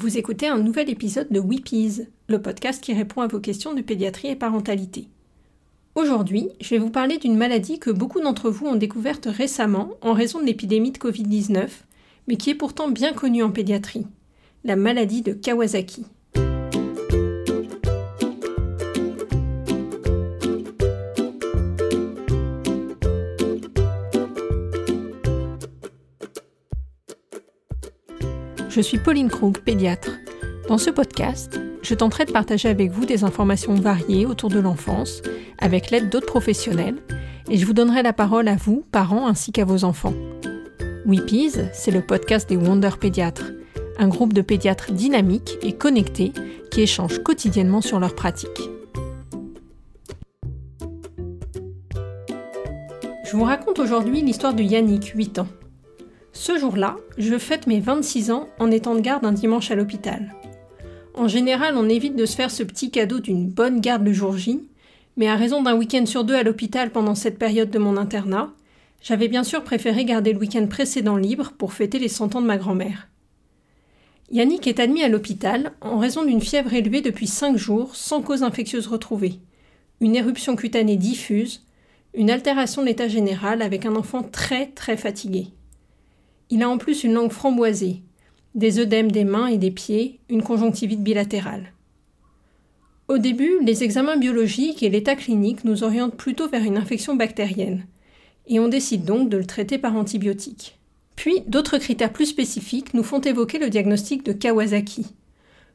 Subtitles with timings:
[0.00, 3.82] Vous écoutez un nouvel épisode de Weepies, le podcast qui répond à vos questions de
[3.82, 5.08] pédiatrie et parentalité.
[5.94, 10.14] Aujourd'hui, je vais vous parler d'une maladie que beaucoup d'entre vous ont découverte récemment en
[10.14, 11.68] raison de l'épidémie de Covid-19,
[12.28, 14.06] mais qui est pourtant bien connue en pédiatrie,
[14.64, 16.06] la maladie de Kawasaki.
[28.80, 30.12] Je suis Pauline Krug, pédiatre.
[30.66, 35.20] Dans ce podcast, je tenterai de partager avec vous des informations variées autour de l'enfance,
[35.58, 36.96] avec l'aide d'autres professionnels,
[37.50, 40.14] et je vous donnerai la parole à vous, parents, ainsi qu'à vos enfants.
[41.04, 43.52] Weepies, c'est le podcast des Wonder Pédiatres,
[43.98, 46.32] un groupe de pédiatres dynamiques et connectés
[46.70, 48.70] qui échangent quotidiennement sur leurs pratiques.
[53.26, 55.48] Je vous raconte aujourd'hui l'histoire de Yannick, 8 ans.
[56.32, 60.34] Ce jour-là, je fête mes 26 ans en étant de garde un dimanche à l'hôpital.
[61.14, 64.36] En général, on évite de se faire ce petit cadeau d'une bonne garde le jour
[64.36, 64.60] J,
[65.16, 68.52] mais à raison d'un week-end sur deux à l'hôpital pendant cette période de mon internat,
[69.02, 72.46] j'avais bien sûr préféré garder le week-end précédent libre pour fêter les 100 ans de
[72.46, 73.08] ma grand-mère.
[74.30, 78.44] Yannick est admis à l'hôpital en raison d'une fièvre élevée depuis 5 jours sans cause
[78.44, 79.40] infectieuse retrouvée,
[80.00, 81.66] une éruption cutanée diffuse,
[82.14, 85.48] une altération de l'état général avec un enfant très très fatigué.
[86.50, 88.02] Il a en plus une langue framboisée,
[88.54, 91.72] des œdèmes des mains et des pieds, une conjonctivite bilatérale.
[93.06, 97.86] Au début, les examens biologiques et l'état clinique nous orientent plutôt vers une infection bactérienne,
[98.46, 100.78] et on décide donc de le traiter par antibiotiques.
[101.16, 105.06] Puis, d'autres critères plus spécifiques nous font évoquer le diagnostic de Kawasaki,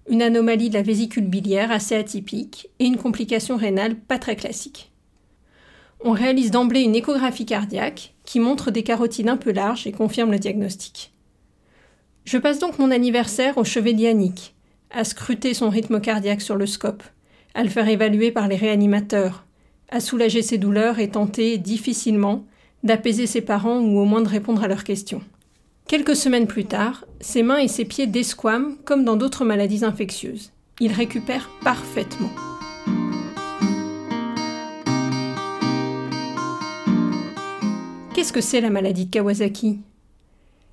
[0.09, 4.91] une anomalie de la vésicule biliaire assez atypique et une complication rénale pas très classique.
[6.07, 10.31] On réalise d'emblée une échographie cardiaque qui montre des carotides un peu larges et confirme
[10.31, 11.11] le diagnostic.
[12.25, 14.53] Je passe donc mon anniversaire au chevet d'Yannick,
[14.91, 17.01] à scruter son rythme cardiaque sur le scope,
[17.55, 19.45] à le faire évaluer par les réanimateurs,
[19.89, 22.45] à soulager ses douleurs et tenter, difficilement,
[22.83, 25.23] d'apaiser ses parents ou au moins de répondre à leurs questions.
[25.87, 30.51] Quelques semaines plus tard, ses mains et ses pieds desquament comme dans d'autres maladies infectieuses.
[30.79, 32.29] Il récupère parfaitement.
[38.25, 39.77] Qu'est-ce que c'est la maladie de Kawasaki?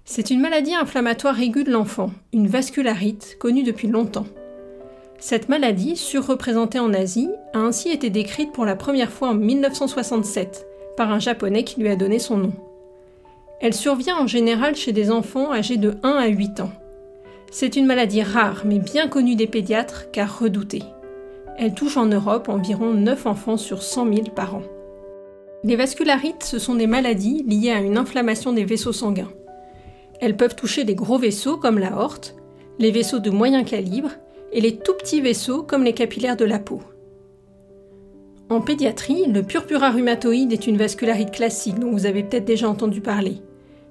[0.07, 4.25] C'est une maladie inflammatoire aiguë de l'enfant, une vascularite connue depuis longtemps.
[5.19, 10.67] Cette maladie, surreprésentée en Asie, a ainsi été décrite pour la première fois en 1967
[10.97, 12.53] par un japonais qui lui a donné son nom.
[13.61, 16.73] Elle survient en général chez des enfants âgés de 1 à 8 ans.
[17.51, 20.85] C'est une maladie rare mais bien connue des pédiatres car redoutée.
[21.59, 24.63] Elle touche en Europe environ 9 enfants sur 100 000 par an.
[25.65, 29.31] Les vascularites, ce sont des maladies liées à une inflammation des vaisseaux sanguins.
[30.21, 32.35] Elles peuvent toucher les gros vaisseaux comme la horte,
[32.81, 34.11] les vaisseaux de moyen calibre
[34.53, 36.81] et les tout petits vaisseaux comme les capillaires de la peau.
[38.51, 43.01] En pédiatrie, le purpura rhumatoïde est une vascularite classique dont vous avez peut-être déjà entendu
[43.01, 43.37] parler,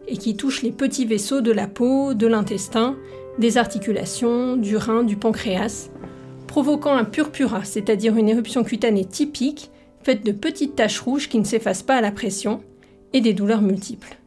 [0.09, 2.97] et qui touche les petits vaisseaux de la peau, de l'intestin,
[3.39, 5.89] des articulations, du rein, du pancréas,
[6.47, 9.70] provoquant un purpura, c'est-à-dire une éruption cutanée typique
[10.03, 12.61] faite de petites taches rouges qui ne s'effacent pas à la pression,
[13.13, 14.17] et des douleurs multiples.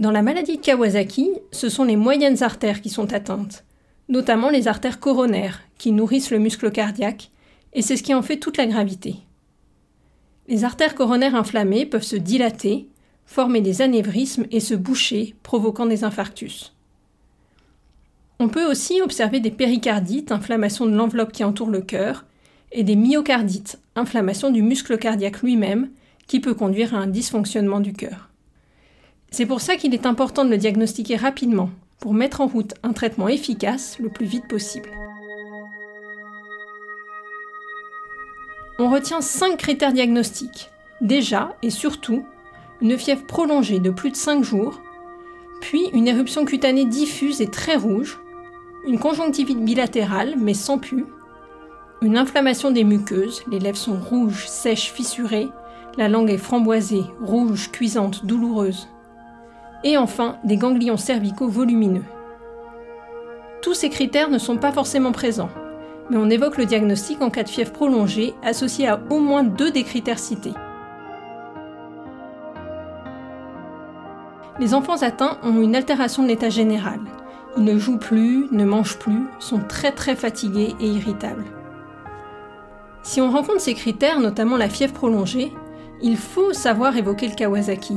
[0.00, 3.64] Dans la maladie de Kawasaki, ce sont les moyennes artères qui sont atteintes,
[4.08, 7.30] notamment les artères coronaires, qui nourrissent le muscle cardiaque,
[7.72, 9.16] et c'est ce qui en fait toute la gravité.
[10.46, 12.88] Les artères coronaires inflammées peuvent se dilater,
[13.24, 16.74] former des anévrismes et se boucher, provoquant des infarctus.
[18.38, 22.26] On peut aussi observer des péricardites, inflammation de l'enveloppe qui entoure le cœur,
[22.74, 25.88] et des myocardites, inflammation du muscle cardiaque lui-même,
[26.26, 28.28] qui peut conduire à un dysfonctionnement du cœur.
[29.30, 31.70] C'est pour ça qu'il est important de le diagnostiquer rapidement,
[32.00, 34.90] pour mettre en route un traitement efficace le plus vite possible.
[38.80, 40.70] On retient 5 critères diagnostiques.
[41.00, 42.24] Déjà et surtout,
[42.80, 44.80] une fièvre prolongée de plus de 5 jours,
[45.60, 48.20] puis une éruption cutanée diffuse et très rouge,
[48.86, 51.06] une conjonctivite bilatérale mais sans pus,
[52.02, 55.48] une inflammation des muqueuses, les lèvres sont rouges, sèches, fissurées,
[55.96, 58.88] la langue est framboisée, rouge, cuisante, douloureuse.
[59.84, 62.04] Et enfin, des ganglions cervicaux volumineux.
[63.62, 65.50] Tous ces critères ne sont pas forcément présents,
[66.10, 69.70] mais on évoque le diagnostic en cas de fièvre prolongée associée à au moins deux
[69.70, 70.54] des critères cités.
[74.60, 77.00] Les enfants atteints ont une altération de l'état général.
[77.56, 81.44] Ils ne jouent plus, ne mangent plus, sont très très fatigués et irritables.
[83.04, 85.52] Si on rencontre ces critères, notamment la fièvre prolongée,
[86.02, 87.96] il faut savoir évoquer le Kawasaki.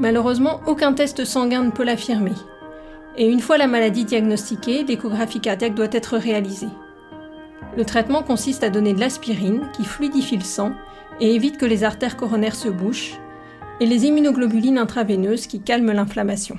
[0.00, 2.32] Malheureusement, aucun test sanguin ne peut l'affirmer.
[3.16, 6.68] Et une fois la maladie diagnostiquée, l'échographie cardiaque doit être réalisée.
[7.76, 10.72] Le traitement consiste à donner de l'aspirine qui fluidifie le sang
[11.20, 13.14] et évite que les artères coronaires se bouchent,
[13.78, 16.56] et les immunoglobulines intraveineuses qui calment l'inflammation.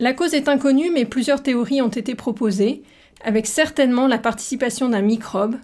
[0.00, 2.82] La cause est inconnue, mais plusieurs théories ont été proposées,
[3.24, 5.56] avec certainement la participation d'un microbe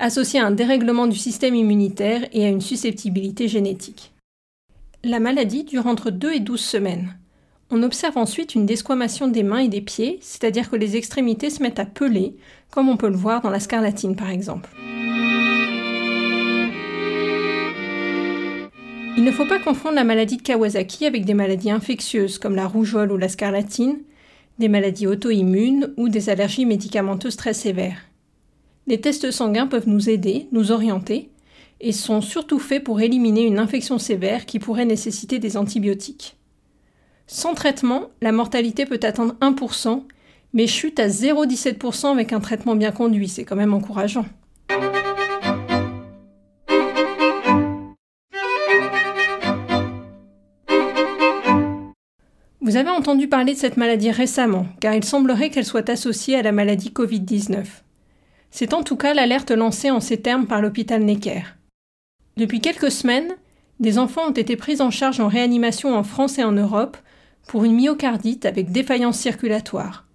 [0.00, 4.12] associé à un dérèglement du système immunitaire et à une susceptibilité génétique.
[5.04, 7.18] La maladie dure entre 2 et 12 semaines.
[7.70, 11.62] On observe ensuite une desquamation des mains et des pieds, c'est-à-dire que les extrémités se
[11.62, 12.34] mettent à peler,
[12.70, 14.70] comme on peut le voir dans la scarlatine par exemple.
[19.18, 22.66] Il ne faut pas confondre la maladie de Kawasaki avec des maladies infectieuses comme la
[22.66, 23.98] rougeole ou la scarlatine,
[24.58, 28.07] des maladies auto-immunes ou des allergies médicamenteuses très sévères.
[28.88, 31.28] Les tests sanguins peuvent nous aider, nous orienter,
[31.78, 36.38] et sont surtout faits pour éliminer une infection sévère qui pourrait nécessiter des antibiotiques.
[37.26, 40.04] Sans traitement, la mortalité peut atteindre 1%,
[40.54, 44.24] mais chute à 0,17% avec un traitement bien conduit, c'est quand même encourageant.
[52.62, 56.42] Vous avez entendu parler de cette maladie récemment, car il semblerait qu'elle soit associée à
[56.42, 57.66] la maladie Covid-19.
[58.50, 61.42] C'est en tout cas l'alerte lancée en ces termes par l'hôpital Necker.
[62.36, 63.34] Depuis quelques semaines,
[63.80, 66.96] des enfants ont été pris en charge en réanimation en France et en Europe
[67.46, 70.06] pour une myocardite avec défaillance circulatoire.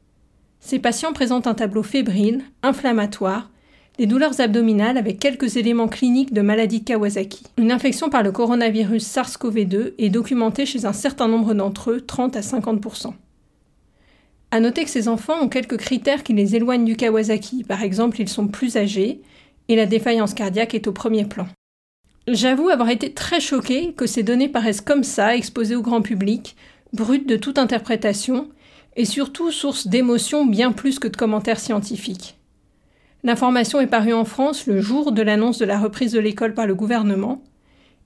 [0.60, 3.50] Ces patients présentent un tableau fébrile, inflammatoire,
[3.98, 7.44] des douleurs abdominales avec quelques éléments cliniques de maladie Kawasaki.
[7.58, 12.36] Une infection par le coronavirus SARS-CoV-2 est documentée chez un certain nombre d'entre eux, 30
[12.36, 12.82] à 50
[14.54, 17.64] À noter que ces enfants ont quelques critères qui les éloignent du Kawasaki.
[17.64, 19.20] Par exemple, ils sont plus âgés
[19.68, 21.48] et la défaillance cardiaque est au premier plan.
[22.28, 26.56] J'avoue avoir été très choquée que ces données paraissent comme ça, exposées au grand public,
[26.94, 28.48] brutes de toute interprétation,
[28.96, 32.38] et surtout source d'émotions bien plus que de commentaires scientifiques.
[33.24, 36.68] L'information est parue en France le jour de l'annonce de la reprise de l'école par
[36.68, 37.42] le gouvernement,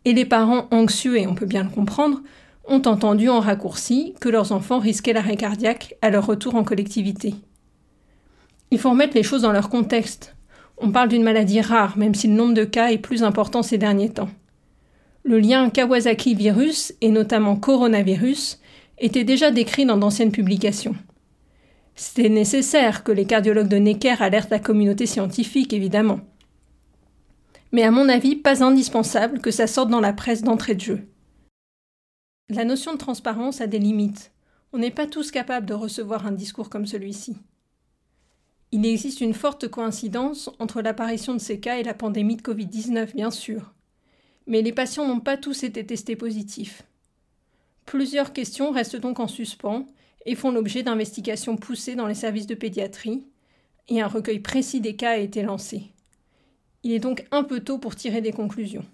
[0.05, 2.21] et les parents anxieux, et on peut bien le comprendre,
[2.67, 7.35] ont entendu en raccourci que leurs enfants risquaient l'arrêt cardiaque à leur retour en collectivité.
[8.71, 10.35] Il faut remettre les choses dans leur contexte.
[10.77, 13.77] On parle d'une maladie rare, même si le nombre de cas est plus important ces
[13.77, 14.29] derniers temps.
[15.23, 18.59] Le lien Kawasaki virus, et notamment coronavirus,
[18.99, 20.95] était déjà décrit dans d'anciennes publications.
[21.95, 26.19] C'était nécessaire que les cardiologues de Necker alertent la communauté scientifique, évidemment.
[27.71, 31.07] Mais à mon avis, pas indispensable que ça sorte dans la presse d'entrée de jeu.
[32.49, 34.31] La notion de transparence a des limites.
[34.71, 37.35] On n'est pas tous capables de recevoir un discours comme celui-ci.
[38.71, 43.13] Il existe une forte coïncidence entre l'apparition de ces cas et la pandémie de Covid-19,
[43.13, 43.73] bien sûr.
[44.45, 46.83] Mais les patients n'ont pas tous été testés positifs.
[47.85, 49.85] Plusieurs questions restent donc en suspens
[50.25, 53.25] et font l'objet d'investigations poussées dans les services de pédiatrie,
[53.89, 55.83] et un recueil précis des cas a été lancé.
[56.83, 58.85] Il est donc un peu tôt pour tirer des conclusions.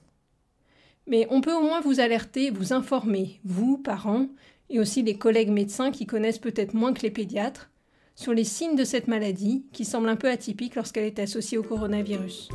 [1.08, 4.28] Mais on peut au moins vous alerter, vous informer, vous, parents,
[4.70, 7.70] et aussi les collègues médecins qui connaissent peut-être moins que les pédiatres,
[8.16, 11.64] sur les signes de cette maladie qui semble un peu atypique lorsqu'elle est associée au
[11.64, 12.50] coronavirus.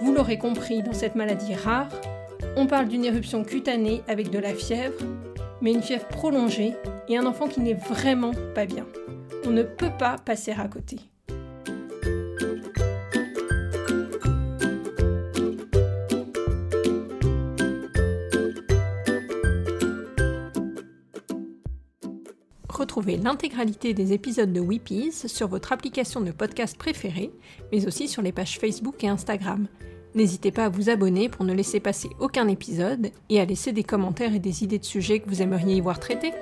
[0.00, 1.88] Vous l'aurez compris, dans cette maladie rare,
[2.56, 4.98] on parle d'une éruption cutanée avec de la fièvre,
[5.60, 6.74] mais une fièvre prolongée
[7.08, 8.86] et un enfant qui n'est vraiment pas bien.
[9.46, 11.09] On ne peut pas passer à côté.
[22.90, 27.30] Retrouvez l'intégralité des épisodes de Weepies sur votre application de podcast préférée,
[27.70, 29.68] mais aussi sur les pages Facebook et Instagram.
[30.16, 33.84] N'hésitez pas à vous abonner pour ne laisser passer aucun épisode et à laisser des
[33.84, 36.32] commentaires et des idées de sujets que vous aimeriez y voir traités.